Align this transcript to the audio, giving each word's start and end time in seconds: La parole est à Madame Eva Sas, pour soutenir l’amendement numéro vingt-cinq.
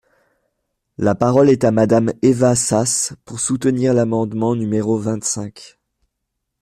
La 0.97 1.13
parole 1.13 1.51
est 1.51 1.63
à 1.63 1.69
Madame 1.69 2.11
Eva 2.23 2.55
Sas, 2.55 3.13
pour 3.23 3.39
soutenir 3.39 3.93
l’amendement 3.93 4.55
numéro 4.55 4.97
vingt-cinq. 4.97 5.77